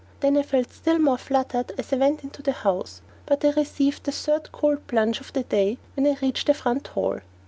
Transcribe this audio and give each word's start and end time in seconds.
Then 0.21 0.35
I 0.35 0.41
felt 0.41 0.73
still 0.73 0.97
more 0.97 1.19
fluttered 1.19 1.73
as 1.77 1.93
I 1.93 1.97
went 1.97 2.23
into 2.23 2.41
the 2.41 2.53
house, 2.53 3.03
but 3.27 3.45
I 3.45 3.51
received 3.51 4.05
the 4.05 4.11
third 4.11 4.51
cold 4.51 4.87
plunge 4.87 5.19
of 5.21 5.31
the 5.31 5.43
day 5.43 5.77
when 5.95 6.07
I 6.07 6.17
reached 6.23 6.47
the 6.47 6.55
front 6.55 6.87
hall. 6.87 7.19